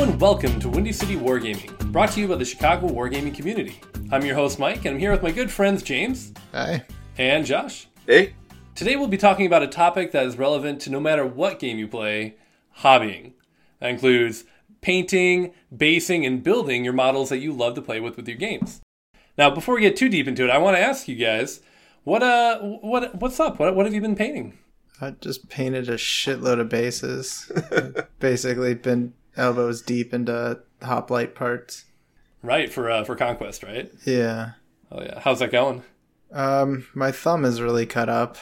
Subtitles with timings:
[0.00, 3.82] Hello and welcome to Windy City Wargaming, brought to you by the Chicago Wargaming community.
[4.10, 6.86] I'm your host Mike, and I'm here with my good friends James Hi.
[7.18, 7.86] and Josh.
[8.06, 8.34] Hey,
[8.74, 11.78] Today we'll be talking about a topic that is relevant to no matter what game
[11.78, 12.36] you play
[12.78, 13.34] hobbying.
[13.80, 14.44] That includes
[14.80, 18.80] painting, basing, and building your models that you love to play with with your games.
[19.36, 21.60] Now, before we get too deep into it, I want to ask you guys,
[22.04, 23.58] what uh, what what's up?
[23.58, 24.56] What what have you been painting?
[24.98, 27.52] I just painted a shitload of bases.
[28.18, 31.84] Basically, been elbows deep into hoplite parts.
[32.42, 33.92] Right for uh, for conquest, right?
[34.04, 34.52] Yeah.
[34.90, 35.82] Oh yeah, how's that going?
[36.32, 38.36] Um, my thumb is really cut up,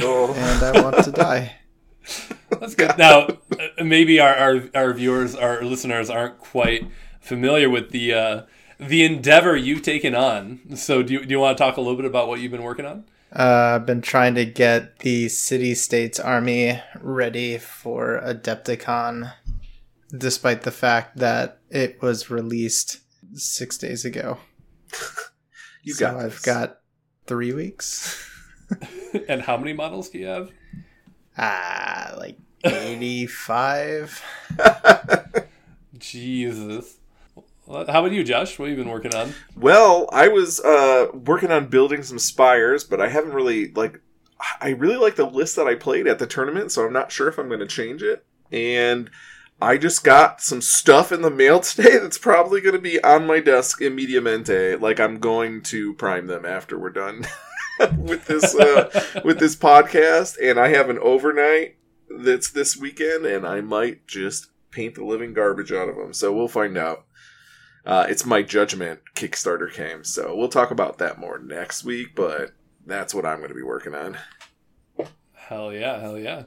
[0.00, 1.56] oh, and I want to die.
[2.50, 2.98] That's good.
[2.98, 6.86] Now, uh, maybe our, our our viewers, our listeners aren't quite
[7.20, 8.42] familiar with the uh,
[8.78, 10.60] the endeavor you've taken on.
[10.76, 12.62] So, do you, do you want to talk a little bit about what you've been
[12.62, 13.04] working on?
[13.32, 19.32] Uh, I've been trying to get the city states army ready for Adepticon,
[20.16, 23.00] despite the fact that it was released
[23.34, 24.38] six days ago.
[25.82, 26.42] you so got I've this.
[26.42, 26.80] got
[27.26, 28.28] three weeks.
[29.28, 30.50] and how many models do you have?
[31.38, 34.22] Ah, like eighty-five.
[35.98, 36.96] Jesus.
[37.66, 38.58] How about you, Josh?
[38.58, 39.32] What have you been working on?
[39.56, 44.00] Well, I was uh, working on building some spires, but I haven't really like.
[44.60, 47.28] I really like the list that I played at the tournament, so I'm not sure
[47.28, 48.24] if I'm going to change it.
[48.50, 49.10] And
[49.62, 53.26] I just got some stuff in the mail today that's probably going to be on
[53.26, 54.80] my desk in immediatamente.
[54.80, 57.26] Like I'm going to prime them after we're done
[57.98, 61.76] with this uh, with this podcast, and I have an overnight
[62.08, 66.14] that's this weekend, and I might just paint the living garbage out of them.
[66.14, 67.04] So we'll find out.
[67.84, 72.14] Uh, it's my judgment Kickstarter came, so we'll talk about that more next week.
[72.14, 72.52] But
[72.86, 74.18] that's what I'm going to be working on.
[75.34, 76.44] Hell yeah, hell yeah.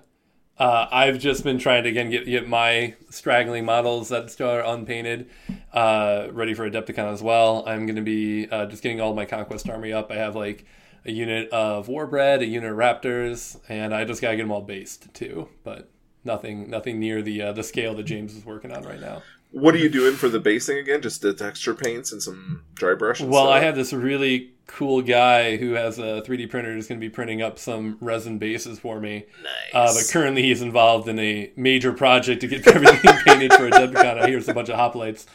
[0.58, 4.62] Uh, I've just been trying to again get get my straggling models that still are
[4.62, 5.30] unpainted
[5.74, 7.64] uh, ready for Adepticon as well.
[7.68, 10.12] I'm going to be uh, just getting all my conquest army up.
[10.12, 10.66] I have like
[11.06, 14.62] a unit of Warbred, a unit of Raptors, and I just gotta get them all
[14.62, 15.50] based too.
[15.64, 15.90] But
[16.24, 19.24] nothing nothing near the uh, the scale that James is working on right now.
[19.52, 21.02] What are you doing for the basing again?
[21.02, 23.22] Just the texture paints and some dry brush.
[23.22, 23.56] Well, stuff?
[23.56, 27.10] I have this really cool guy who has a 3D printer who's going to be
[27.10, 29.26] printing up some resin bases for me.
[29.74, 34.20] Uh, but currently, he's involved in a major project to get everything painted for Adepticon.
[34.22, 35.26] I hear it's a bunch of hoplites.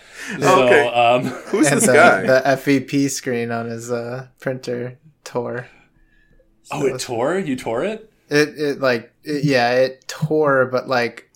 [0.40, 0.88] So, Okay.
[0.88, 2.22] um, Who's and this the, guy?
[2.22, 5.68] the FEP screen on his uh, printer tore.
[6.70, 7.38] oh, it tore?
[7.38, 8.10] You tore it?
[8.30, 11.30] It it like it, yeah, it tore, but like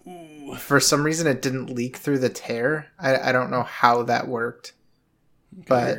[0.59, 2.89] for some reason it didn't leak through the tear.
[2.99, 4.75] I I don't know how that worked,
[5.67, 5.97] but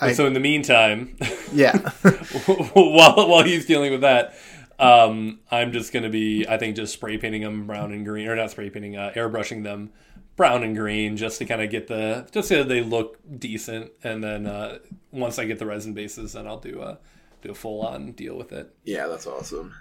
[0.00, 1.16] I- so, in the meantime,
[1.52, 1.76] yeah,
[2.74, 4.34] while while he's dealing with that,
[4.78, 8.26] um, I'm just going to be, I think, just spray painting them brown and green,
[8.28, 9.92] or not spray painting, uh, airbrushing them
[10.36, 13.92] brown and green, just to kind of get the, just so they look decent.
[14.02, 14.78] And then uh,
[15.10, 16.98] once I get the resin bases, then I'll do a
[17.42, 18.74] do a full on deal with it.
[18.84, 19.74] yeah, that's awesome.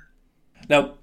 [0.70, 0.96] Now,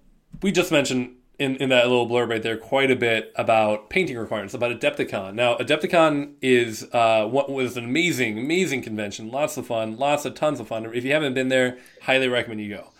[0.43, 4.17] we just mentioned in, in that little blurb right there quite a bit about painting
[4.17, 5.35] requirements, about Adepticon.
[5.35, 9.31] Now, Adepticon is uh, what was an amazing, amazing convention.
[9.31, 10.87] Lots of fun, lots of tons of fun.
[10.95, 12.91] If you haven't been there, highly recommend you go.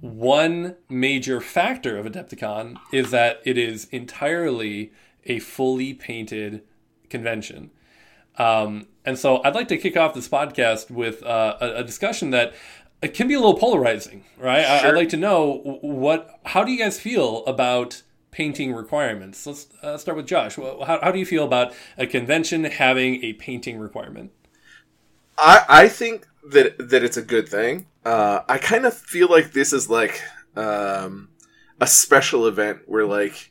[0.00, 4.92] One major factor of Adepticon is that it is entirely
[5.24, 6.62] a fully painted
[7.08, 7.70] convention.
[8.36, 12.30] Um, and so I'd like to kick off this podcast with uh, a, a discussion
[12.30, 12.54] that
[13.04, 14.64] it can be a little polarizing, right?
[14.64, 19.46] I, I'd like to know what, how do you guys feel about painting requirements?
[19.46, 20.56] Let's uh, start with Josh.
[20.56, 24.32] How, how do you feel about a convention having a painting requirement?
[25.36, 27.86] I I think that that it's a good thing.
[28.04, 30.22] Uh, I kind of feel like this is like
[30.56, 31.28] um,
[31.80, 33.50] a special event where like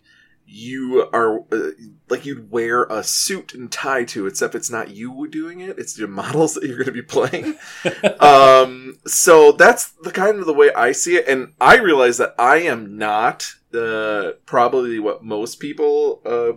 [0.54, 1.72] you are uh,
[2.10, 5.98] like you'd wear a suit and tie to, except it's not you doing it; it's
[5.98, 7.56] your models that you're going to be playing.
[8.20, 12.36] um, so that's the kind of the way I see it, and I realize that
[12.38, 16.22] I am not uh, probably what most people.
[16.24, 16.54] Uh,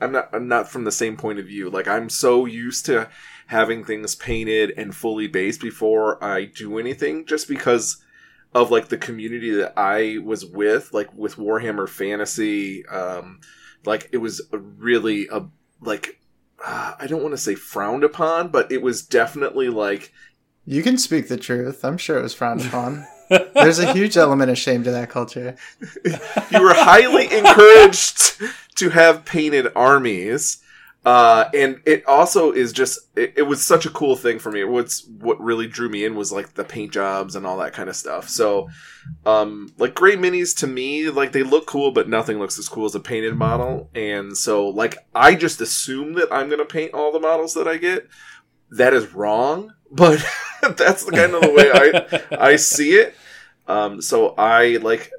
[0.00, 0.30] I'm not.
[0.32, 1.68] I'm not from the same point of view.
[1.68, 3.10] Like I'm so used to
[3.48, 7.98] having things painted and fully based before I do anything, just because
[8.54, 12.86] of like the community that I was with, like with Warhammer Fantasy.
[12.86, 13.40] Um,
[13.84, 15.46] like it was a really a
[15.80, 16.20] like
[16.64, 20.12] uh, I don't want to say frowned upon, but it was definitely like
[20.64, 21.84] you can speak the truth.
[21.84, 23.06] I'm sure it was frowned upon.
[23.54, 25.56] There's a huge element of shame to that culture.
[26.04, 28.40] you were highly encouraged
[28.76, 30.62] to have painted armies.
[31.08, 34.62] Uh, and it also is just it, it was such a cool thing for me.
[34.62, 37.88] What's what really drew me in was like the paint jobs and all that kind
[37.88, 38.28] of stuff.
[38.28, 38.68] So,
[39.24, 42.84] um, like gray minis to me, like they look cool, but nothing looks as cool
[42.84, 43.88] as a painted model.
[43.94, 47.78] And so, like I just assume that I'm gonna paint all the models that I
[47.78, 48.06] get.
[48.72, 50.22] That is wrong, but
[50.76, 53.14] that's the kind of the way I I see it.
[53.66, 55.10] Um, so I like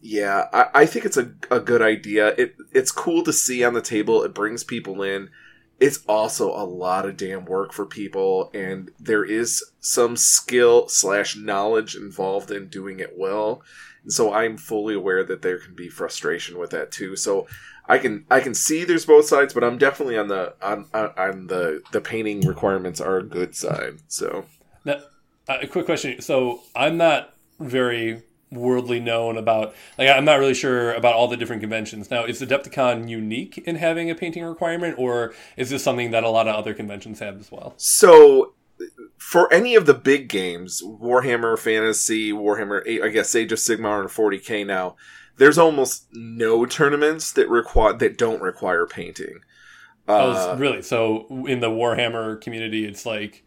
[0.00, 2.28] yeah, I, I think it's a, a good idea.
[2.38, 4.22] It it's cool to see on the table.
[4.22, 5.30] It brings people in.
[5.78, 11.36] It's also a lot of damn work for people, and there is some skill slash
[11.36, 13.62] knowledge involved in doing it well.
[14.02, 17.16] And so I'm fully aware that there can be frustration with that too.
[17.16, 17.46] So
[17.86, 21.12] I can I can see there's both sides, but I'm definitely on the on on,
[21.16, 23.98] on the the painting requirements are a good side.
[24.08, 24.44] So
[24.84, 25.00] now,
[25.48, 26.20] uh, a quick question.
[26.20, 31.36] So I'm not very worldly known about like I'm not really sure about all the
[31.36, 32.10] different conventions.
[32.10, 36.28] Now, is Adepticon unique in having a painting requirement or is this something that a
[36.28, 37.74] lot of other conventions have as well?
[37.76, 38.54] So
[39.18, 44.08] for any of the big games, Warhammer Fantasy, Warhammer I guess Age of Sigmar and
[44.10, 44.96] 40K now,
[45.36, 49.40] there's almost no tournaments that require that don't require painting.
[50.08, 50.82] Uh, oh, really?
[50.82, 53.44] So in the Warhammer community, it's like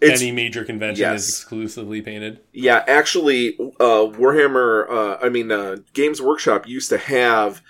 [0.00, 1.22] it's, any major convention yes.
[1.22, 2.40] is exclusively painted.
[2.52, 4.88] Yeah, actually, uh, Warhammer.
[4.88, 7.62] Uh, I mean, uh, Games Workshop used to have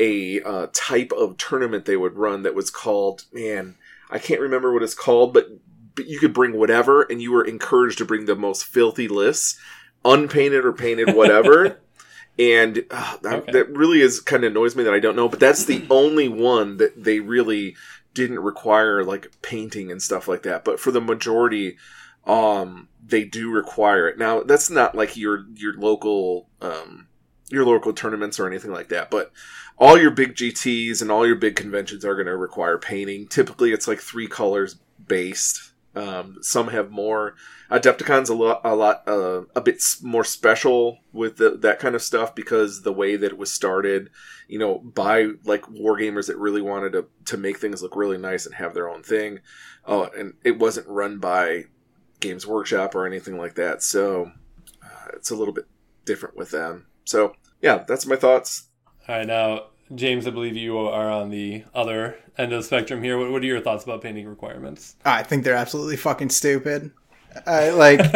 [0.00, 3.24] a uh, type of tournament they would run that was called.
[3.32, 3.76] Man,
[4.10, 5.48] I can't remember what it's called, but
[5.94, 9.58] but you could bring whatever, and you were encouraged to bring the most filthy lists,
[10.04, 11.80] unpainted or painted, whatever.
[12.38, 13.52] and uh, okay.
[13.52, 15.28] that really is kind of annoys me that I don't know.
[15.28, 17.76] But that's the only one that they really
[18.14, 20.64] didn't require like painting and stuff like that.
[20.64, 21.76] But for the majority,
[22.26, 24.18] um, they do require it.
[24.18, 27.08] Now that's not like your your local um,
[27.50, 29.32] your local tournaments or anything like that, but
[29.76, 33.26] all your big GTS and all your big conventions are going to require painting.
[33.26, 34.76] Typically, it's like three colors
[35.06, 35.72] based.
[35.94, 37.34] Um, some have more.
[37.70, 42.02] Adepticon's a lot, a lot, uh, a bit more special with the, that kind of
[42.02, 44.10] stuff because the way that it was started,
[44.48, 48.44] you know, by like wargamers that really wanted to to make things look really nice
[48.44, 49.40] and have their own thing.
[49.86, 51.64] Oh, and it wasn't run by
[52.20, 54.32] Games Workshop or anything like that, so
[54.82, 55.66] uh, it's a little bit
[56.04, 56.86] different with them.
[57.04, 58.68] So yeah, that's my thoughts.
[59.08, 63.02] All right, now James, I believe you are on the other end of the spectrum
[63.02, 63.18] here.
[63.18, 64.96] What, what are your thoughts about painting requirements?
[65.04, 66.90] I think they're absolutely fucking stupid.
[67.46, 68.00] I like.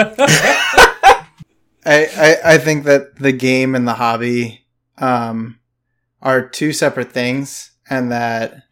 [1.85, 4.65] I, I I think that the game and the hobby
[4.99, 5.59] um,
[6.23, 8.63] are two separate things, and that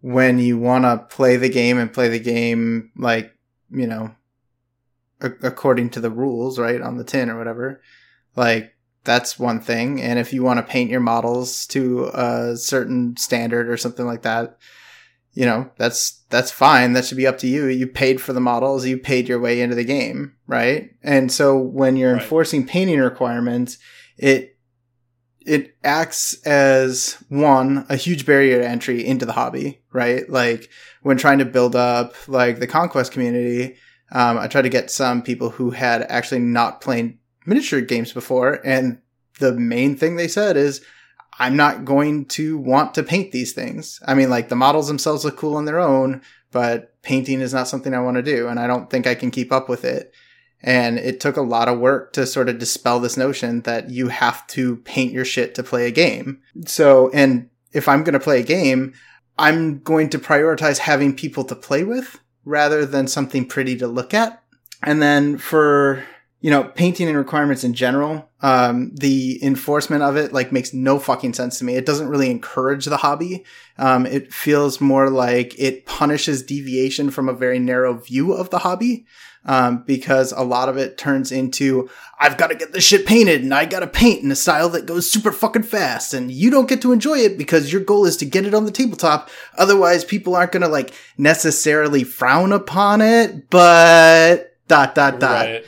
[0.00, 3.32] when you want to play the game and play the game like
[3.70, 4.14] you know
[5.20, 7.80] a- according to the rules, right on the tin or whatever,
[8.36, 8.71] like
[9.04, 10.00] that's one thing.
[10.00, 14.22] And if you want to paint your models to a certain standard or something like
[14.22, 14.58] that,
[15.32, 16.92] you know, that's that's fine.
[16.92, 17.66] That should be up to you.
[17.66, 20.90] You paid for the models, you paid your way into the game, right?
[21.02, 22.22] And so when you're right.
[22.22, 23.78] enforcing painting requirements,
[24.18, 24.56] it
[25.40, 30.28] it acts as one a huge barrier to entry into the hobby, right?
[30.28, 30.68] Like
[31.02, 33.76] when trying to build up like the conquest community,
[34.12, 38.60] um, I tried to get some people who had actually not played miniature games before,
[38.64, 39.00] and
[39.38, 40.84] the main thing they said is,
[41.38, 44.00] I'm not going to want to paint these things.
[44.06, 47.68] I mean, like the models themselves look cool on their own, but painting is not
[47.68, 50.12] something I want to do, and I don't think I can keep up with it.
[50.64, 54.08] And it took a lot of work to sort of dispel this notion that you
[54.08, 56.40] have to paint your shit to play a game.
[56.66, 58.94] So, and if I'm going to play a game,
[59.38, 64.14] I'm going to prioritize having people to play with rather than something pretty to look
[64.14, 64.40] at.
[64.84, 66.04] And then for
[66.42, 70.98] you know, painting and requirements in general, um, the enforcement of it like makes no
[70.98, 71.76] fucking sense to me.
[71.76, 73.44] It doesn't really encourage the hobby.
[73.78, 78.58] Um, it feels more like it punishes deviation from a very narrow view of the
[78.58, 79.06] hobby.
[79.44, 83.42] Um, because a lot of it turns into, I've got to get this shit painted
[83.42, 86.48] and I got to paint in a style that goes super fucking fast and you
[86.48, 89.30] don't get to enjoy it because your goal is to get it on the tabletop.
[89.58, 95.46] Otherwise people aren't going to like necessarily frown upon it, but dot, dot, dot.
[95.46, 95.64] Right.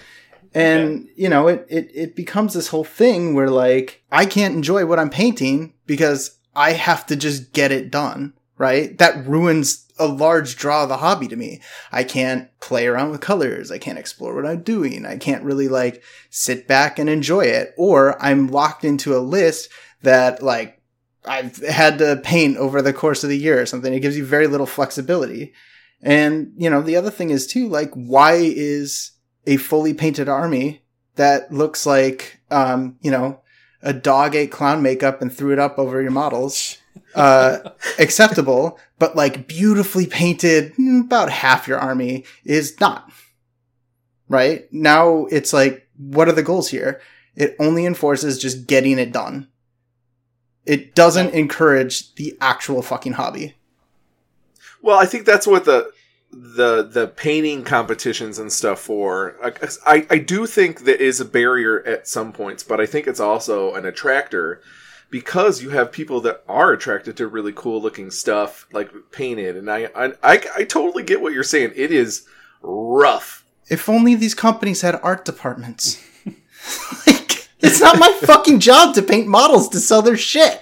[0.55, 4.87] And, you know, it, it, it becomes this whole thing where like, I can't enjoy
[4.87, 8.97] what I'm painting because I have to just get it done, right?
[8.99, 11.61] That ruins a large draw of the hobby to me.
[11.91, 13.73] I can't play around with colors.
[13.73, 15.05] I can't explore what I'm doing.
[15.05, 17.75] I can't really like sit back and enjoy it.
[17.77, 19.71] Or I'm locked into a list
[20.03, 20.81] that like
[21.25, 23.93] I've had to paint over the course of the year or something.
[23.93, 25.53] It gives you very little flexibility.
[26.03, 29.13] And, you know, the other thing is too, like, why is
[29.47, 30.83] a fully painted army
[31.17, 33.41] that looks like, um, you know,
[33.83, 36.79] a dog ate clown makeup and threw it up over your models.
[37.15, 37.59] uh,
[37.99, 43.11] acceptable, but like beautifully painted, mm, about half your army is not.
[44.29, 44.73] Right?
[44.73, 47.01] Now it's like, what are the goals here?
[47.37, 49.49] It only enforces just getting it done.
[50.67, 53.55] It doesn't encourage the actual fucking hobby.
[54.83, 55.91] Well, I think that's what the
[56.35, 59.37] the the painting competitions and stuff for.
[59.87, 63.21] I, I do think there is a barrier at some points, but I think it's
[63.21, 64.61] also an attractor
[65.11, 69.57] because you have people that are attracted to really cool looking stuff like painted.
[69.57, 71.73] And I I, I, I totally get what you're saying.
[71.77, 72.27] It is
[72.63, 73.45] rough.
[73.69, 76.05] If only these companies had art departments.
[77.07, 80.61] like, it's not my fucking job to paint models to sell their shit.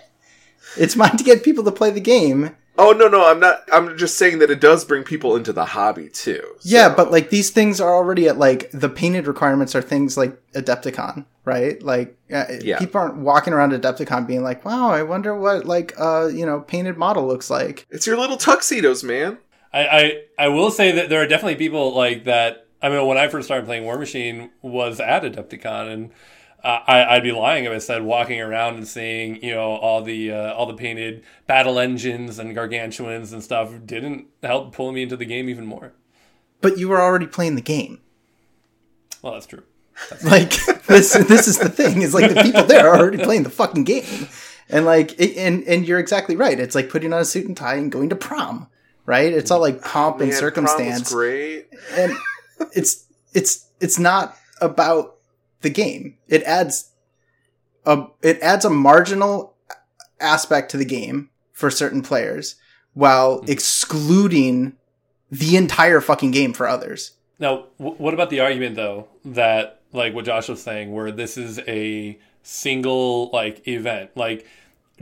[0.77, 3.63] It's mine to get people to play the game Oh no, no, I'm not.
[3.73, 6.43] I'm just saying that it does bring people into the hobby too.
[6.59, 6.69] So.
[6.69, 10.37] Yeah, but like these things are already at like the painted requirements are things like
[10.55, 11.81] Adepticon, right?
[11.81, 12.81] Like uh, yeah.
[12.81, 16.61] people aren't walking around Adepticon being like, "Wow, I wonder what like uh you know
[16.61, 19.39] painted model looks like." It's your little tuxedos, man.
[19.73, 22.67] I I, I will say that there are definitely people like that.
[22.83, 26.11] I mean, when I first started playing Warmachine, was at Adepticon and
[26.65, 30.33] I, would be lying if I said walking around and seeing you know all the
[30.33, 35.17] uh, all the painted battle engines and gargantuans and stuff didn't help pull me into
[35.17, 35.93] the game even more.
[36.61, 38.01] But you were already playing the game.
[39.23, 39.63] Well, that's true.
[40.11, 40.51] That's like
[40.87, 43.85] this this is the thing is like the people there are already playing the fucking
[43.85, 44.27] game,
[44.71, 46.59] and like it, and and you're exactly right.
[46.59, 48.69] It's like putting on a suit and tie and going to prom,
[49.05, 49.31] right?
[49.33, 51.13] It's all like pomp oh, and circumstance.
[51.13, 52.15] great, and
[52.75, 53.05] it's
[53.35, 55.17] it's it's not about
[55.63, 56.17] the game.
[56.29, 56.91] It adds
[57.85, 59.55] a it adds a marginal
[60.21, 62.57] aspect to the game for certain players
[62.95, 63.51] while mm-hmm.
[63.51, 64.77] excluding
[65.31, 67.13] the entire fucking game for others.
[67.39, 71.37] Now, w- what about the argument though that like what Josh was saying where this
[71.37, 74.47] is a single like event like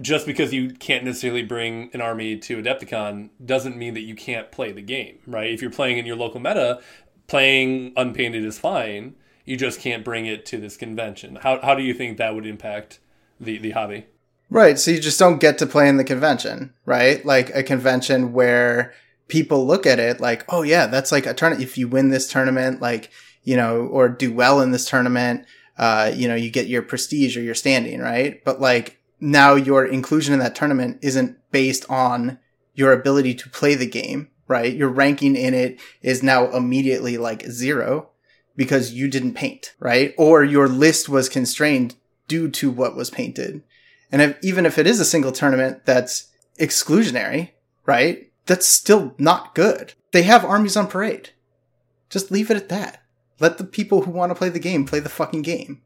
[0.00, 4.50] just because you can't necessarily bring an army to Adepticon doesn't mean that you can't
[4.50, 5.50] play the game, right?
[5.50, 6.80] If you're playing in your local meta,
[7.26, 9.14] playing unpainted is fine
[9.44, 11.36] you just can't bring it to this convention.
[11.36, 13.00] How how do you think that would impact
[13.38, 14.06] the the hobby?
[14.50, 14.78] Right.
[14.78, 17.24] So you just don't get to play in the convention, right?
[17.24, 18.92] Like a convention where
[19.28, 21.62] people look at it like, oh yeah, that's like a tournament.
[21.62, 23.10] If you win this tournament, like
[23.44, 25.46] you know, or do well in this tournament,
[25.78, 28.44] uh, you know, you get your prestige or your standing, right?
[28.44, 32.38] But like now your inclusion in that tournament isn't based on
[32.74, 34.74] your ability to play the game, right?
[34.74, 38.10] Your ranking in it is now immediately like zero
[38.56, 40.14] because you didn't paint, right?
[40.18, 41.96] Or your list was constrained
[42.28, 43.62] due to what was painted.
[44.12, 46.28] And if, even if it is a single tournament that's
[46.58, 47.50] exclusionary,
[47.86, 48.30] right?
[48.46, 49.94] That's still not good.
[50.12, 51.30] They have armies on parade.
[52.08, 53.02] Just leave it at that.
[53.38, 55.82] Let the people who want to play the game play the fucking game.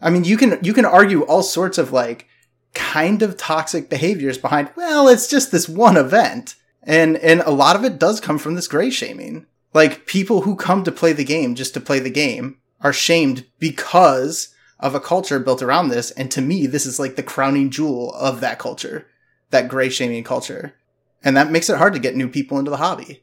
[0.00, 2.26] I mean, you can you can argue all sorts of like
[2.74, 6.56] kind of toxic behaviors behind, well, it's just this one event.
[6.82, 9.46] And and a lot of it does come from this gray shaming.
[9.72, 13.46] Like people who come to play the game just to play the game are shamed
[13.58, 16.10] because of a culture built around this.
[16.12, 19.06] And to me, this is like the crowning jewel of that culture,
[19.50, 20.74] that gray shaming culture.
[21.22, 23.22] And that makes it hard to get new people into the hobby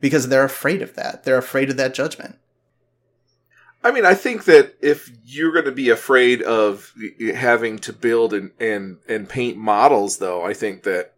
[0.00, 1.24] because they're afraid of that.
[1.24, 2.36] They're afraid of that judgment.
[3.82, 6.92] I mean, I think that if you're going to be afraid of
[7.34, 11.14] having to build and, and, and paint models, though, I think that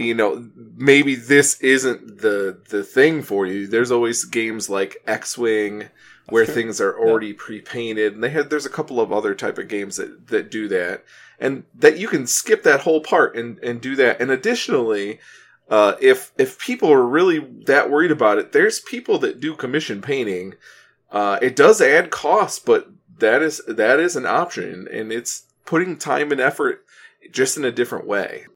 [0.00, 3.66] you know maybe this isn't the the thing for you.
[3.66, 5.88] There's always games like x-wing
[6.30, 7.34] where things are already yeah.
[7.36, 10.68] pre-painted and they had there's a couple of other type of games that that do
[10.68, 11.04] that.
[11.38, 14.20] And that you can skip that whole part and and do that.
[14.20, 15.20] And additionally
[15.68, 20.00] uh, if if people are really that worried about it there's people that do commission
[20.00, 20.54] painting.
[21.10, 22.88] Uh, it does add cost but
[23.18, 26.84] that is that is an option and it's putting time and effort
[27.30, 28.46] just in a different way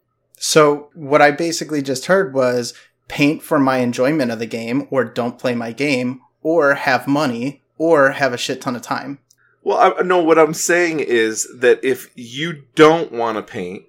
[0.46, 2.74] so what I basically just heard was
[3.08, 7.62] paint for my enjoyment of the game or don't play my game or have money
[7.78, 9.20] or have a shit ton of time.
[9.62, 13.84] Well, I know what I'm saying is that if you don't want to paint,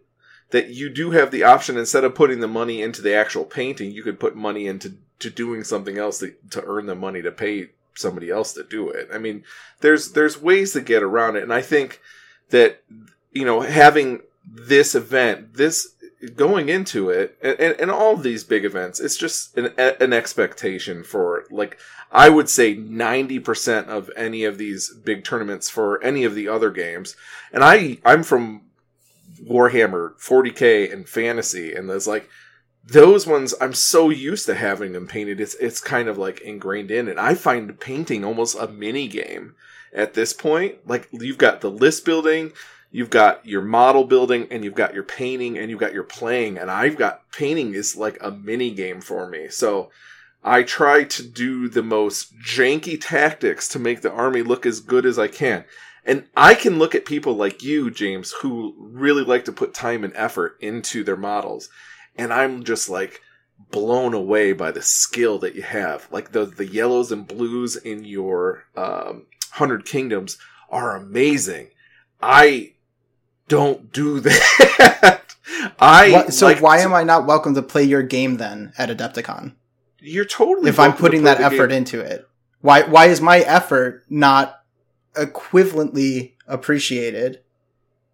[0.51, 3.91] that you do have the option instead of putting the money into the actual painting,
[3.91, 7.33] you could put money into to doing something else to, to earn the money to
[7.33, 9.09] pay somebody else to do it.
[9.13, 9.43] I mean,
[9.81, 11.99] there's there's ways to get around it, and I think
[12.51, 12.81] that
[13.33, 15.94] you know having this event, this
[16.29, 21.03] going into it, and, and, all of these big events, it's just an, an expectation
[21.03, 21.77] for like
[22.11, 26.47] I would say ninety percent of any of these big tournaments for any of the
[26.47, 27.15] other games.
[27.51, 28.61] And I I'm from
[29.43, 32.29] Warhammer 40k and fantasy, and there's like
[32.83, 35.39] those ones I'm so used to having them painted.
[35.39, 39.55] It's it's kind of like ingrained in, and I find painting almost a mini game
[39.93, 40.87] at this point.
[40.87, 42.53] Like you've got the list building,
[42.95, 46.57] you've got your model building and you've got your painting and you've got your playing
[46.57, 49.49] and I've got painting is like a mini game for me.
[49.49, 49.91] So
[50.41, 55.05] I try to do the most janky tactics to make the army look as good
[55.05, 55.65] as I can.
[56.05, 60.05] And I can look at people like you, James, who really like to put time
[60.05, 61.67] and effort into their models.
[62.15, 63.19] And I'm just like
[63.71, 66.07] blown away by the skill that you have.
[66.11, 70.37] Like the, the yellows and blues in your, um, Hundred Kingdoms
[70.69, 71.71] are amazing.
[72.21, 72.74] I
[73.47, 75.21] don't do that.
[75.79, 78.73] I What- so like why to- am I not welcome to play your game then
[78.77, 79.53] at Adepticon?
[79.99, 81.77] You're totally If I'm putting that effort game.
[81.79, 82.27] into it,
[82.61, 84.59] why why is my effort not
[85.15, 87.39] equivalently appreciated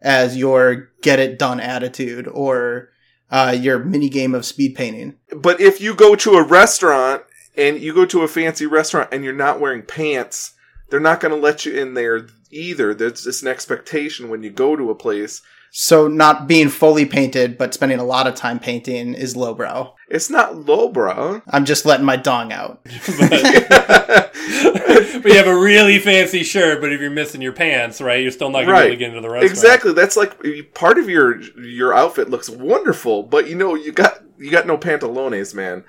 [0.02, 2.90] as your get it done attitude or
[3.30, 5.16] uh, your mini game of speed painting?
[5.36, 7.24] But if you go to a restaurant
[7.58, 10.54] and you go to a fancy restaurant and you're not wearing pants,
[10.90, 12.94] they're not going to let you in there either.
[12.94, 15.42] There's just an expectation when you go to a place.
[15.74, 19.94] So not being fully painted but spending a lot of time painting is lowbrow.
[20.10, 21.42] It's not lowbrow.
[21.48, 22.84] I'm just letting my dong out.
[22.84, 23.30] but,
[24.34, 28.32] but you have a really fancy shirt, but if you're missing your pants, right, you're
[28.32, 29.50] still not going to be able to get into the restaurant.
[29.50, 29.94] Exactly.
[29.94, 34.52] That's like part of your your outfit looks wonderful, but you know you got you
[34.52, 35.86] got no pantalones, man.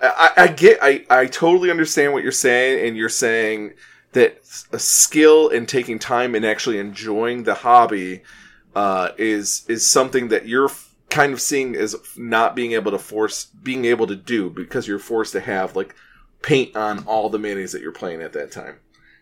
[0.00, 0.78] I, I get.
[0.82, 3.74] I I totally understand what you're saying, and you're saying
[4.16, 4.38] that
[4.72, 8.22] a skill and taking time and actually enjoying the hobby
[8.74, 10.70] uh, is is something that you're
[11.10, 14.98] kind of seeing as not being able to force being able to do because you're
[14.98, 15.94] forced to have like
[16.40, 18.76] paint on all the minis that you're playing at that time.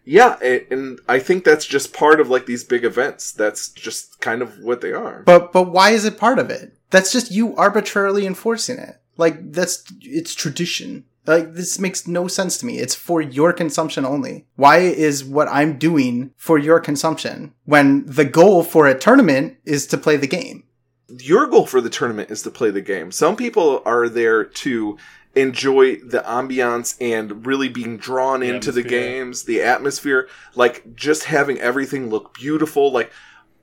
[0.04, 3.32] Yeah, and I think that's just part of like these big events.
[3.32, 5.24] That's just kind of what they are.
[5.26, 6.78] But but why is it part of it?
[6.90, 9.00] That's just you arbitrarily enforcing it.
[9.16, 11.06] Like that's it's tradition.
[11.26, 12.78] Like this makes no sense to me.
[12.78, 14.46] It's for your consumption only.
[14.56, 19.86] Why is what I'm doing for your consumption when the goal for a tournament is
[19.88, 20.64] to play the game?
[21.08, 23.10] Your goal for the tournament is to play the game.
[23.12, 24.98] Some people are there to
[25.34, 31.24] enjoy the ambiance and really being drawn The into the games, the atmosphere, like just
[31.24, 32.92] having everything look beautiful.
[32.92, 33.12] Like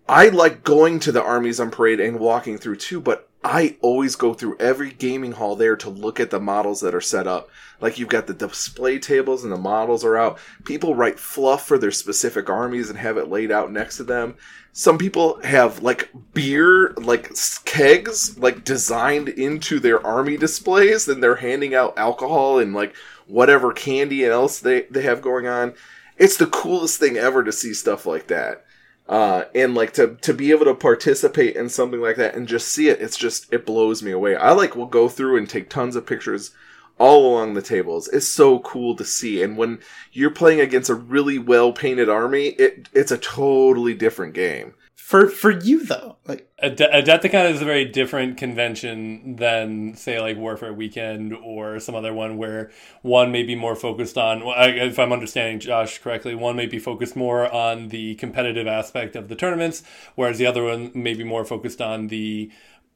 [0.08, 4.16] I like going to the armies on parade and walking through too, but I always
[4.16, 7.50] go through every gaming hall there to look at the models that are set up.
[7.80, 10.38] Like you've got the display tables and the models are out.
[10.64, 14.36] People write fluff for their specific armies and have it laid out next to them.
[14.74, 17.32] Some people have like beer, like
[17.66, 23.74] kegs, like designed into their army displays, and they're handing out alcohol and like whatever
[23.74, 25.74] candy and else they, they have going on.
[26.18, 28.66] It's the coolest thing ever to see stuff like that
[29.12, 32.69] uh, and like to to be able to participate in something like that and just
[32.69, 34.38] see it it's just it blows me away.
[34.38, 36.52] I like will go through and take tons of pictures
[36.97, 38.08] all along the tables.
[38.08, 39.43] It's so cool to see.
[39.43, 39.80] And when
[40.13, 44.76] you're playing against a really well painted army it it's a totally different game
[45.12, 46.15] For for you though.
[46.26, 51.95] Like Ade- Adepticon is a very different convention than, say, like Warfare Weekend or some
[51.95, 52.71] other one where
[53.02, 57.17] one may be more focused on, if I'm understanding Josh correctly, one may be focused
[57.17, 59.84] more on the competitive aspect of the tournaments,
[60.15, 62.50] whereas the other one may be more focused on the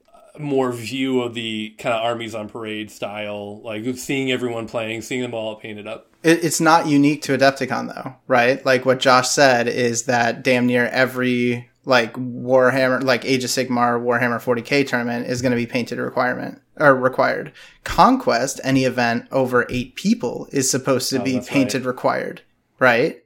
[0.07, 5.01] uh, more view of the kind of armies on parade style, like seeing everyone playing,
[5.01, 6.07] seeing them all painted up.
[6.23, 8.65] it's not unique to Adepticon though, right?
[8.65, 14.01] Like what Josh said is that damn near every like Warhammer, like Age of Sigmar,
[14.01, 17.53] Warhammer 40k tournament is going to be painted requirement or required.
[17.83, 22.41] Conquest, any event over eight people, is supposed to Oh, be painted required,
[22.79, 23.23] right?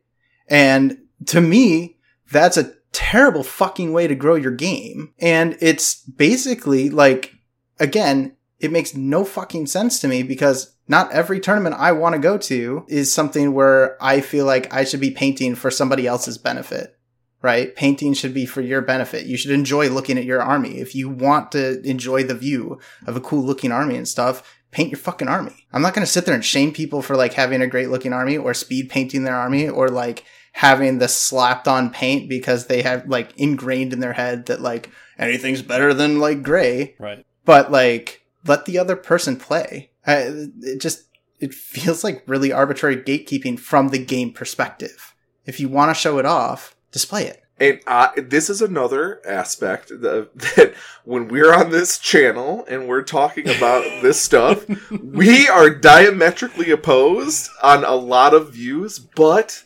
[0.47, 1.97] And to me,
[2.31, 5.13] that's a terrible fucking way to grow your game.
[5.19, 7.35] And it's basically like,
[7.79, 12.19] again, it makes no fucking sense to me because not every tournament I want to
[12.19, 16.37] go to is something where I feel like I should be painting for somebody else's
[16.37, 16.98] benefit.
[17.41, 17.73] Right?
[17.75, 19.25] Painting should be for your benefit.
[19.25, 20.79] You should enjoy looking at your army.
[20.79, 24.91] If you want to enjoy the view of a cool looking army and stuff, paint
[24.91, 25.65] your fucking army.
[25.71, 28.11] I'm not going to sit there and shame people for like having a great looking
[28.13, 32.81] army or speed painting their army or like having the slapped on paint because they
[32.81, 37.25] have like ingrained in their head that like anything's better than like gray Right.
[37.45, 41.03] but like let the other person play I, it just
[41.39, 45.13] it feels like really arbitrary gatekeeping from the game perspective
[45.45, 49.89] if you want to show it off display it and I, this is another aspect
[49.89, 50.73] that, that
[51.03, 57.49] when we're on this channel and we're talking about this stuff we are diametrically opposed
[57.61, 59.63] on a lot of views, but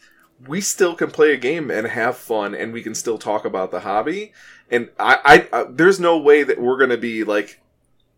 [0.47, 3.71] we still can play a game and have fun, and we can still talk about
[3.71, 4.33] the hobby.
[4.69, 7.61] And I, I, I there's no way that we're going to be like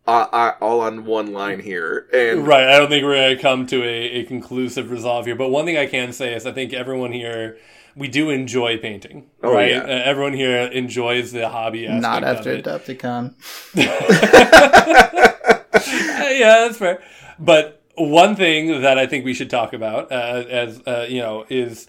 [0.08, 2.08] uh, uh, all on one line here.
[2.14, 2.68] And Right.
[2.68, 5.36] I don't think we're going to come to a, a conclusive resolve here.
[5.36, 7.58] But one thing I can say is I think everyone here,
[7.96, 9.30] we do enjoy painting.
[9.42, 9.72] Oh, right?
[9.72, 9.80] yeah.
[9.80, 12.66] Uh, everyone here enjoys the hobby aspect Not of after it.
[12.66, 13.34] Adepticon.
[16.36, 17.02] Yeah, that's fair.
[17.40, 21.46] But one thing that I think we should talk about, uh, as uh, you know,
[21.50, 21.88] is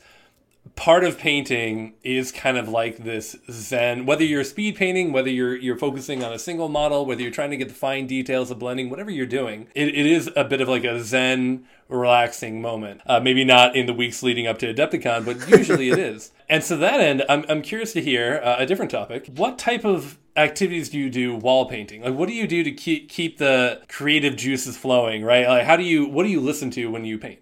[0.77, 4.07] part of painting is kind of like this zen.
[4.07, 7.51] Whether you're speed painting, whether you're you're focusing on a single model, whether you're trying
[7.51, 10.61] to get the fine details of blending, whatever you're doing, it, it is a bit
[10.61, 13.01] of like a zen, relaxing moment.
[13.07, 16.31] Uh, maybe not in the weeks leading up to Adepticon, but usually it is.
[16.49, 19.27] And to that end, I'm I'm curious to hear uh, a different topic.
[19.35, 22.03] What type of activities do you do while painting?
[22.03, 25.25] Like, what do you do to keep keep the creative juices flowing?
[25.25, 25.49] Right?
[25.49, 27.41] Like, how do you what do you listen to when you paint?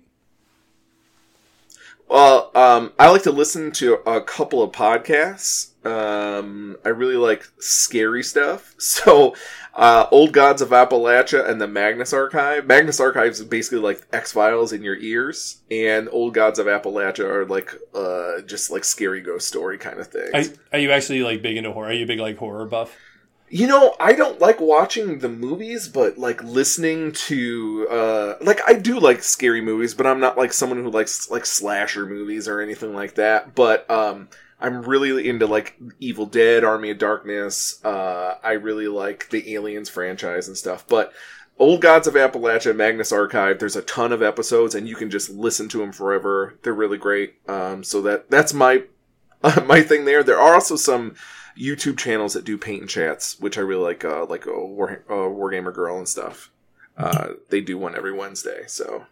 [2.09, 5.71] Well, um, I like to listen to a couple of podcasts.
[5.87, 8.75] Um, I really like scary stuff.
[8.85, 9.35] So,
[9.75, 12.67] uh, Old Gods of Appalachia and the Magnus Archive.
[12.67, 17.25] Magnus Archive is basically like X Files in your ears, and Old Gods of Appalachia
[17.25, 20.51] are like uh, just like scary ghost story kind of things.
[20.51, 21.89] Are, are you actually like big into horror?
[21.89, 22.95] Are you a big like horror buff?
[23.49, 28.75] You know, I don't like watching the movies, but like listening to uh like I
[28.75, 32.61] do like scary movies, but I'm not like someone who likes like slasher movies or
[32.61, 33.55] anything like that.
[33.55, 34.29] But um
[34.59, 37.85] I'm really into like Evil Dead, Army of Darkness.
[37.85, 40.87] Uh I really like the Aliens franchise and stuff.
[40.89, 41.13] But
[41.59, 45.31] Old Gods of Appalachia, Magnus Archive, there's a ton of episodes and you can just
[45.31, 46.59] listen to them forever.
[46.63, 47.35] They're really great.
[47.47, 48.85] Um so that that's my
[49.67, 50.25] my thing there.
[50.25, 51.15] There are also some
[51.59, 55.03] YouTube channels that do paint and chats, which I really like, uh, like a War,
[55.09, 56.51] uh, Wargamer Girl and stuff.
[56.97, 59.07] Uh, they do one every Wednesday, so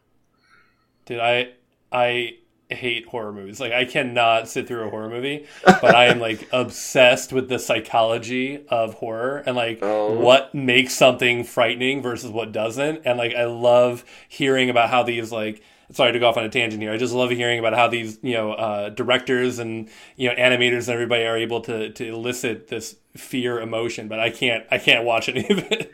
[1.04, 1.52] Dude, I
[1.90, 2.36] I
[2.70, 3.60] hate horror movies.
[3.60, 7.58] Like I cannot sit through a horror movie, but I am like obsessed with the
[7.58, 10.12] psychology of horror and like Oh.
[10.12, 13.02] what makes something frightening versus what doesn't.
[13.04, 16.48] And like I love hearing about how these like sorry to go off on a
[16.48, 16.92] tangent here.
[16.92, 20.88] I just love hearing about how these, you know, uh, directors and you know animators
[20.88, 25.04] and everybody are able to to elicit this fear emotion, but I can't I can't
[25.04, 25.92] watch any of it.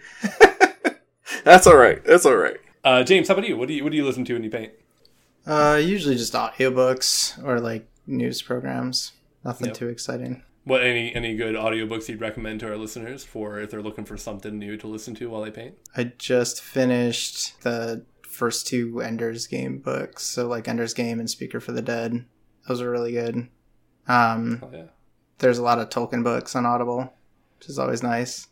[1.45, 2.03] that's all right.
[2.05, 2.57] That's all right.
[2.85, 3.57] Uh, James, how about you?
[3.57, 4.73] What do you what do you listen to when you paint?
[5.47, 9.13] Uh, usually just audiobooks or like news programs.
[9.45, 9.77] Nothing Yep.
[9.77, 10.43] too exciting.
[10.65, 14.17] What any any good audiobooks you'd recommend to our listeners for if they're looking for
[14.19, 15.75] something new to listen to while they paint?
[15.97, 18.05] I just finished the
[18.39, 22.25] first two Ender's Game books, so like Ender's Game and Speaker for the Dead.
[22.69, 23.49] Those are really good.
[24.07, 24.85] Um, Oh yeah.
[25.39, 27.13] there's a lot of Tolkien books on Audible,
[27.59, 28.47] which is always nice,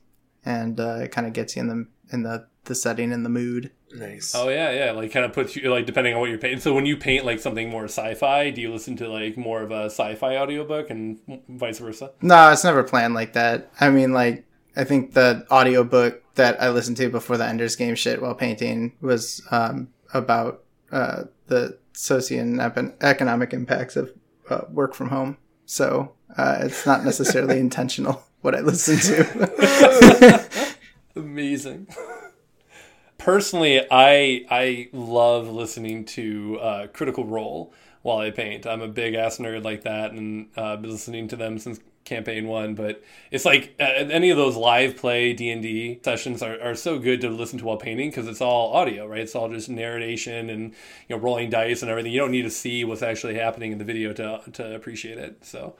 [0.44, 3.30] and uh, it kind of gets you in the in the the setting and the
[3.30, 3.70] mood.
[3.94, 4.34] Nice.
[4.34, 4.90] Oh yeah, yeah.
[4.90, 6.58] Like kind of puts you like depending on what you're painting.
[6.60, 9.70] So when you paint like something more sci-fi, do you listen to like more of
[9.70, 12.10] a sci-fi audiobook and vice versa?
[12.20, 13.70] No, it's never planned like that.
[13.80, 14.44] I mean, like,
[14.76, 18.92] I think the audiobook that I listened to before the Ender's Game shit while painting
[19.00, 20.62] was um, about
[20.92, 22.60] uh, the socio and
[23.00, 24.12] economic impacts of
[24.50, 25.38] uh, work from home.
[25.64, 30.76] So uh, it's not necessarily intentional what I listen to.
[31.16, 31.88] Amazing.
[33.18, 38.66] Personally, I I love listening to uh, Critical Role while I paint.
[38.66, 41.80] I'm a big ass nerd like that, and uh, I've been listening to them since
[42.06, 42.74] campaign one.
[42.74, 46.74] But it's like uh, any of those live play D and D sessions are, are
[46.74, 49.20] so good to listen to while painting because it's all audio, right?
[49.20, 50.72] It's all just narration and
[51.08, 52.12] you know rolling dice and everything.
[52.12, 55.44] You don't need to see what's actually happening in the video to to appreciate it.
[55.44, 55.76] So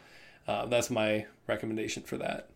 [0.46, 2.50] uh, that's my recommendation for that.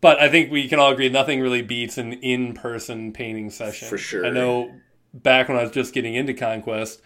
[0.00, 3.88] But I think we can all agree nothing really beats an in-person painting session.
[3.88, 4.26] For sure.
[4.26, 4.74] I know
[5.14, 7.00] back when I was just getting into Conquest,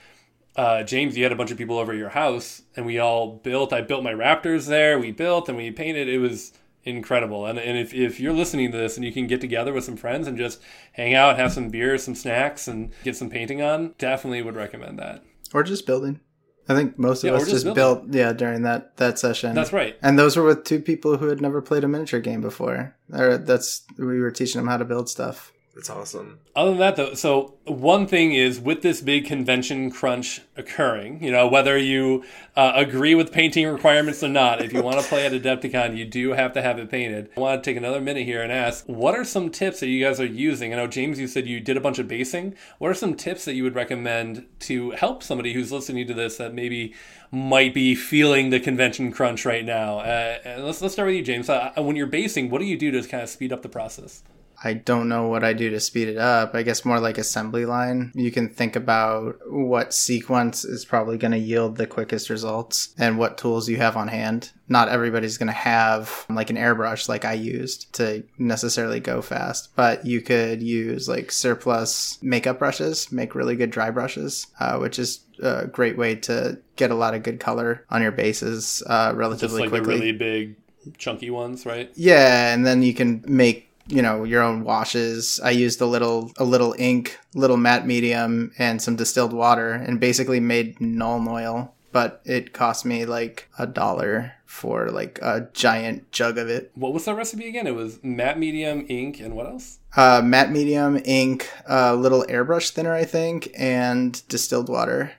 [0.57, 3.37] uh, James, you had a bunch of people over at your house, and we all
[3.37, 3.73] built.
[3.73, 4.99] I built my Raptors there.
[4.99, 6.09] We built and we painted.
[6.09, 6.53] It was
[6.85, 7.47] incredible.
[7.47, 9.97] And, and if, if you're listening to this and you can get together with some
[9.97, 10.61] friends and just
[10.92, 14.99] hang out, have some beers, some snacks, and get some painting on, definitely would recommend
[14.99, 15.23] that.
[15.53, 16.21] or just building.
[16.69, 19.55] I think most of Yeah, us just just, built, yeah, during that, that session.
[19.55, 19.97] That's right.
[20.03, 22.97] And those were with two people who had never played a miniature game before.
[23.12, 25.53] Or that's we were teaching them how to build stuff.
[25.76, 26.38] That's awesome.
[26.54, 31.30] Other than that, though, so one thing is with this big convention crunch occurring, you
[31.30, 32.24] know, whether you
[32.56, 36.06] uh, agree with painting requirements or not, if you want to play at Adepticon, you
[36.06, 37.28] do have to have it painted.
[37.36, 40.02] I want to take another minute here and ask, what are some tips that you
[40.02, 40.72] guys are using?
[40.72, 42.54] I know, James, you said you did a bunch of basing.
[42.78, 46.38] What are some tips that you would recommend to help somebody who's listening to this
[46.38, 46.94] that maybe
[47.30, 49.98] might be feeling the convention crunch right now?
[49.98, 51.50] Uh, and let's, let's start with you, James.
[51.50, 54.22] Uh, when you're basing, what do you do to kind of speed up the process?
[54.66, 56.55] I don't know what I do to speed it up.
[56.55, 58.11] I guess more like assembly line.
[58.16, 63.16] You can think about what sequence is probably going to yield the quickest results and
[63.16, 64.50] what tools you have on hand.
[64.68, 69.70] Not everybody's going to have like an airbrush like I used to necessarily go fast,
[69.76, 74.98] but you could use like surplus makeup brushes, make really good dry brushes, uh, which
[74.98, 79.11] is a great way to get a lot of good color on your bases uh,
[79.11, 79.94] Just relatively like the quickly.
[79.94, 80.57] really big,
[80.98, 81.90] chunky ones, right?
[81.94, 85.40] Yeah, and then you can make you know your own washes.
[85.42, 90.01] I used a little a little ink, little matte medium, and some distilled water, and
[90.01, 91.75] basically made Nuln oil.
[91.92, 96.70] But it cost me like a dollar for like a giant jug of it.
[96.75, 97.66] What was that recipe again?
[97.66, 99.79] It was matte medium, ink, and what else?
[99.96, 105.12] Uh, matte medium, ink, a little airbrush thinner, I think, and distilled water.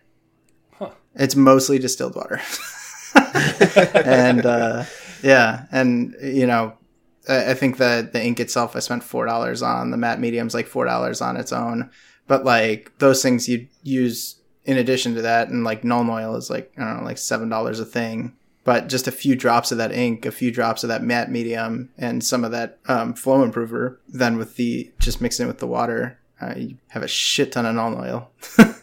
[0.74, 0.92] Huh.
[1.16, 2.42] It's mostly distilled water.
[3.96, 4.84] and uh,
[5.24, 6.78] yeah, and you know,
[7.28, 9.92] I think that the ink itself, I spent four dollars on.
[9.92, 11.90] The matte medium's like four dollars on its own.
[12.28, 14.36] But like those things you use
[14.66, 17.50] in addition to that, and like Nuln oil is like I don't know, like seven
[17.50, 18.34] dollars a thing.
[18.64, 21.90] But just a few drops of that ink, a few drops of that matte medium,
[21.98, 24.00] and some of that um, flow improver.
[24.10, 27.66] Then with the just mixing it with the water, uh, you have a shit ton
[27.66, 28.30] of Nuln oil.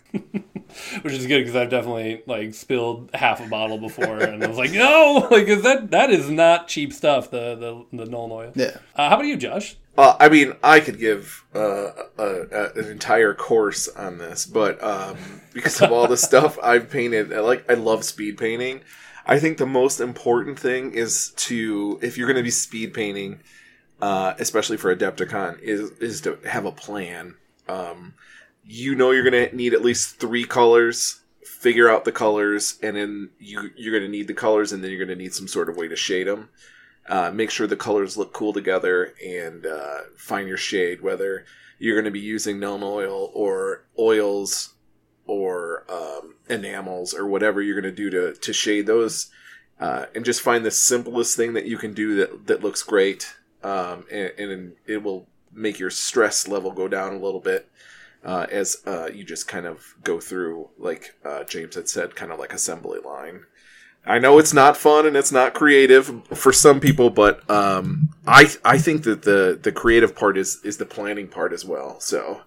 [1.02, 4.58] Which is good because I've definitely like spilled half a bottle before, and I was
[4.58, 7.30] like, no, like 'cause that that is not cheap stuff.
[7.30, 7.54] The
[7.90, 8.52] the the Nuln oil.
[8.54, 8.76] yeah.
[8.96, 9.76] Uh, how about you, Josh?
[9.96, 14.82] Uh, I mean, I could give uh, a, a, an entire course on this, but
[14.82, 15.16] um,
[15.52, 18.80] because of all the stuff I've painted, I like I love speed painting.
[19.26, 23.40] I think the most important thing is to, if you're going to be speed painting,
[24.02, 27.36] uh, especially for Adepticon, is is to have a plan.
[27.68, 28.14] Um,
[28.64, 31.20] you know you're going to need at least three colors.
[31.44, 34.90] Figure out the colors, and then you you're going to need the colors, and then
[34.90, 36.50] you're going to need some sort of way to shade them
[37.08, 41.44] uh, make sure the colors look cool together and uh, find your shade whether
[41.78, 44.74] you're going to be using Nuln oil or oils
[45.26, 49.30] or um, enamels or whatever you're going to do to, to shade those
[49.80, 53.36] uh, and just find the simplest thing that you can do that, that looks great
[53.62, 57.68] um, and, and it will make your stress level go down a little bit
[58.24, 62.32] uh, as uh, you just kind of go through like uh, james had said kind
[62.32, 63.44] of like assembly line
[64.06, 68.50] I know it's not fun and it's not creative for some people, but um, I
[68.64, 72.00] I think that the the creative part is is the planning part as well.
[72.00, 72.42] So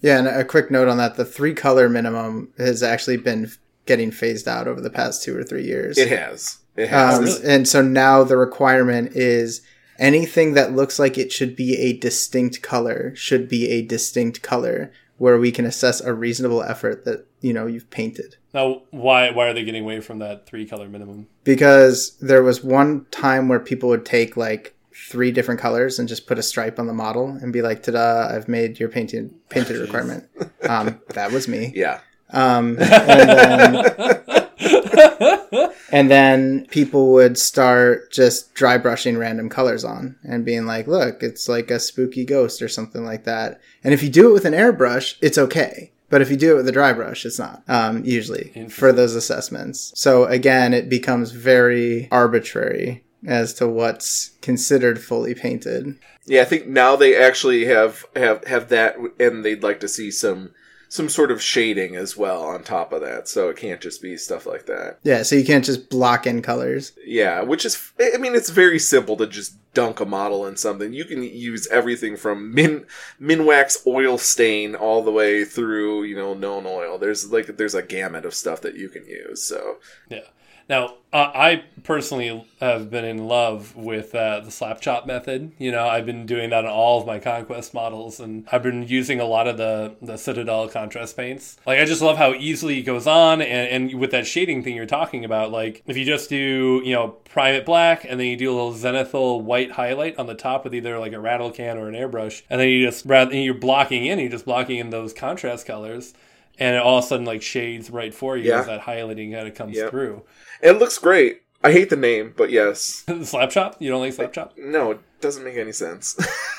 [0.00, 3.50] Yeah, and a quick note on that: the three color minimum has actually been
[3.86, 5.98] getting phased out over the past two or three years.
[5.98, 7.48] it has it has Um?
[7.48, 9.62] And so now the requirement is
[9.98, 14.92] anything that looks like it should be a distinct color should be a distinct color
[15.18, 18.36] where we can assess a reasonable effort that you know you've painted.
[18.52, 21.28] Now, why why are they getting away from that three color minimum?
[21.44, 26.26] Because there was one time where people would take like three different colors and just
[26.26, 28.34] put a stripe on the model and be like, "Ta-da!
[28.34, 30.28] I've made your painting painted requirement."
[30.68, 31.72] Um, that was me.
[31.74, 32.00] yeah
[32.30, 33.84] Um, and then
[35.92, 41.22] and then people would start just dry brushing random colors on and being like, look,
[41.22, 43.60] it's like a spooky ghost or something like that.
[43.84, 45.92] And if you do it with an airbrush, it's okay.
[46.08, 49.14] But if you do it with a dry brush, it's not, um, usually for those
[49.14, 49.92] assessments.
[49.94, 55.98] So again, it becomes very arbitrary as to what's considered fully painted.
[56.26, 56.42] yeah.
[56.42, 60.50] I think now they actually have have have that, and they'd like to see some
[60.92, 63.26] some sort of shading as well on top of that.
[63.26, 64.98] So it can't just be stuff like that.
[65.02, 65.22] Yeah.
[65.22, 66.92] So you can't just block in colors.
[67.02, 70.92] Yeah, which is, I mean, it's very simple to just dunk a model in something.
[70.92, 72.84] You can use everything from min
[73.18, 76.98] minwax oil stain all the way through, you know, Nuln oil.
[76.98, 79.42] There's like there's a gamut of stuff that you can use.
[79.42, 79.78] So
[80.10, 80.28] Yeah.
[80.68, 85.52] Now, uh, I personally have been in love with uh, the slap chop method.
[85.58, 88.86] You know, I've been doing that on all of my conquest models, and I've been
[88.88, 91.58] using a lot of the the Citadel contrast paints.
[91.66, 94.74] Like, I just love how easily it goes on, and, and with that shading thing
[94.74, 98.36] you're talking about, like if you just do, you know, private black, and then you
[98.36, 101.76] do a little zenithal white highlight on the top with either like a rattle can
[101.76, 104.90] or an airbrush, and then you just rather you're blocking in, you're just blocking in
[104.90, 106.14] those contrast colors.
[106.58, 108.60] And it all of a sudden like shades right for you Yeah.
[108.60, 109.90] as that highlighting kind of comes Yep.
[109.90, 110.22] through.
[110.62, 111.42] it looks great.
[111.64, 113.04] I hate the name, but yes.
[113.22, 113.76] slap chop?
[113.80, 114.54] You don't like slap chop?
[114.58, 116.14] No, it doesn't make any sense.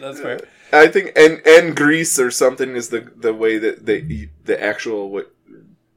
[0.00, 0.40] That's fair.
[0.72, 5.10] I think and and grisaille or something is the the way that the the actual
[5.10, 5.34] what,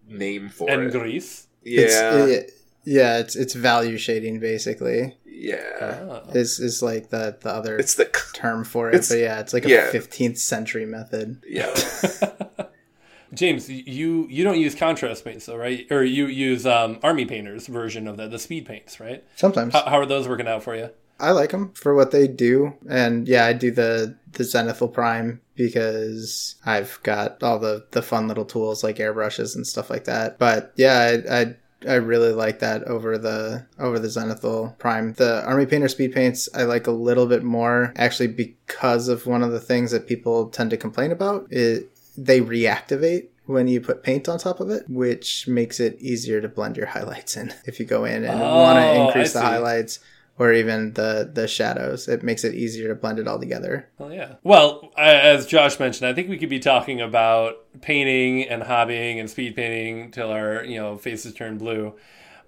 [0.08, 0.94] name for And it.
[0.94, 1.46] grisaille.
[1.64, 2.52] It's, Yeah, it-
[2.86, 5.16] yeah, it's it's value shading basically.
[5.34, 6.22] Yeah.
[6.26, 6.30] Oh.
[6.34, 9.66] Is is like the the other It's the term for it, but yeah, it's like
[9.66, 9.92] a yeah.
[9.92, 11.44] 15th century method.
[11.48, 11.74] yeah.
[13.34, 15.88] James, you you don't use contrast paints though, right?
[15.92, 19.24] Or you use um, army painters version of that, the speed paints, right?
[19.36, 19.74] Sometimes.
[19.74, 20.90] How, how are those working out for you?
[21.20, 25.42] I like them for what they do, and yeah, I do the the Zenithal Prime
[25.56, 30.38] because I've got all the the fun little tools like airbrushes and stuff like that.
[30.38, 31.56] But yeah, I, I
[31.88, 35.14] I really like that over the over the Zenithal Prime.
[35.14, 39.44] The Army Painter speed paints I like a little bit more actually because of one
[39.44, 41.48] of the things that people tend to complain about.
[41.52, 46.40] It they reactivate when you put paint on top of it, which makes it easier
[46.40, 47.54] to blend your highlights in.
[47.66, 50.00] If you go in and Oh, want to increase the highlights
[50.40, 53.90] or even the the shadows, it makes it easier to blend it all together.
[54.00, 54.36] Oh yeah.
[54.44, 59.30] Well, as Josh mentioned, I think we could be talking about painting and hobbying and
[59.30, 61.96] speed painting till our you know faces turn blue.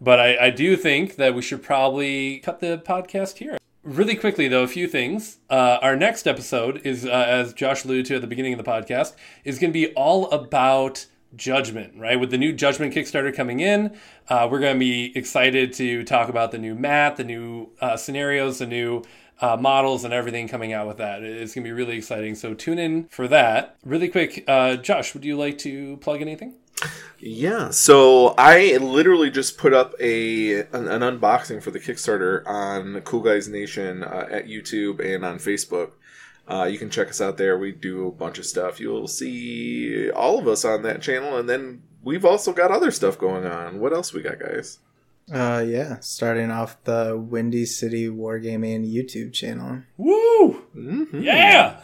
[0.01, 3.57] But I, I do think that we should probably cut the podcast here.
[3.83, 5.37] Really quickly, though, a few things.
[5.49, 8.69] Uh, our next episode is, uh, as Josh alluded to at the beginning of the
[8.69, 12.19] podcast, is going to be all about Judgment, right?
[12.19, 13.95] With the new Judgment Kickstarter coming in,
[14.29, 17.97] uh, we're going to be excited to talk about the new mat, the new uh,
[17.97, 19.03] scenarios, the new
[19.41, 21.23] uh, models, and everything coming out with that.
[21.23, 22.35] It's going to be really exciting.
[22.35, 23.77] So tune in for that.
[23.83, 26.55] Really quick, uh, Josh, would you like to plug anything?
[27.19, 32.99] Yeah, so I literally just put up a an, an unboxing for the Kickstarter on
[33.01, 35.91] Cool Guys Nation uh, at YouTube and on Facebook.
[36.47, 37.57] Uh, you can check us out there.
[37.57, 38.79] We do a bunch of stuff.
[38.79, 43.17] You'll see all of us on that channel, and then we've also got other stuff
[43.17, 43.79] going on.
[43.79, 44.79] What else we got, guys?
[45.31, 49.81] Uh, yeah, starting off the Windy City Wargaming YouTube channel.
[49.97, 50.61] Woo!
[50.75, 51.21] Mm-hmm.
[51.21, 51.81] Yeah!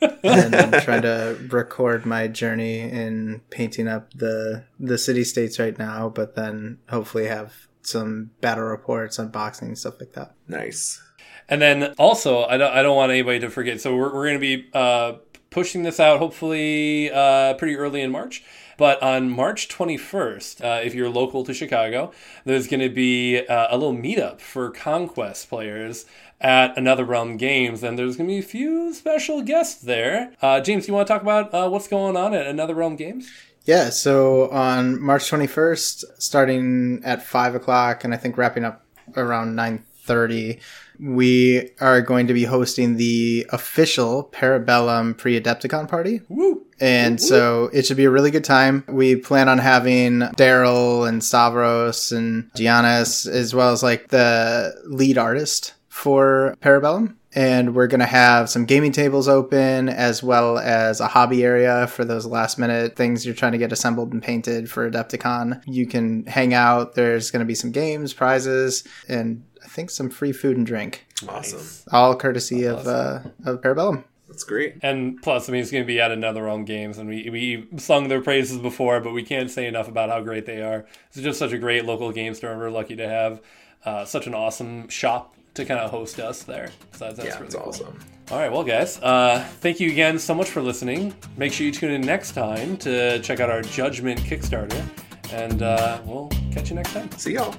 [0.00, 5.78] and I'm trying to record my journey in painting up the the city states right
[5.78, 10.34] now, but then hopefully have some battle reports, unboxing, stuff like that.
[10.46, 11.02] Nice.
[11.48, 13.80] And then also, I don't, I don't want anybody to forget.
[13.80, 15.14] So we're, we're going to be uh,
[15.50, 18.44] pushing this out hopefully uh, pretty early in March.
[18.76, 22.12] But on March 21st, uh, if you're local to Chicago,
[22.44, 26.06] there's going to be uh, a little meetup for Conquest players
[26.40, 30.32] at Another Realm Games, and there's going to be a few special guests there.
[30.40, 33.28] Uh, James, you want to talk about uh, what's going on at Another Realm Games?
[33.64, 38.84] Yeah, so on March 21st, starting at 5 o'clock, and I think wrapping up
[39.16, 40.60] around 9.30,
[41.00, 46.20] we are going to be hosting the official Parabellum Pre-Adepticon party.
[46.28, 46.64] Woo!
[46.80, 48.84] And so it should be a really good time.
[48.88, 55.18] We plan on having Daryl and Stavros and Giannis, as well as like the lead
[55.18, 57.16] artist for Parabellum.
[57.34, 61.86] And we're going to have some gaming tables open as well as a hobby area
[61.86, 65.62] for those last minute things you're trying to get assembled and painted for Adepticon.
[65.66, 66.94] You can hang out.
[66.94, 69.44] There's going to be some games, prizes, and
[69.78, 71.06] think some free food and drink.
[71.28, 71.62] Awesome.
[71.92, 74.02] All courtesy of, uh, of Parabellum.
[74.26, 74.74] That's great.
[74.82, 77.78] And plus, I mean, it's going to be at another Realm Games, and we we
[77.78, 80.84] sung their praises before, but we can't say enough about how great they are.
[81.08, 83.40] It's just such a great local game store, and we're lucky to have
[83.84, 86.70] uh, such an awesome shop to kind of host us there.
[86.92, 87.68] So that's, that's yeah, really it's cool.
[87.68, 87.98] awesome.
[88.30, 91.14] All right, well, guys, uh, thank you again so much for listening.
[91.36, 94.84] Make sure you tune in next time to check out our Judgment Kickstarter,
[95.32, 97.10] and uh, we'll catch you next time.
[97.12, 97.54] See y'all.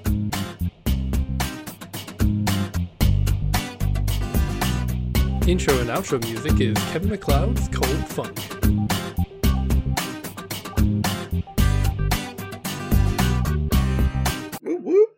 [5.48, 9.09] Intro and outro music is Kevin MacLeod's Cold Funk.